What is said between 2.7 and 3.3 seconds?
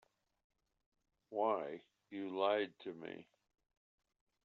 to me.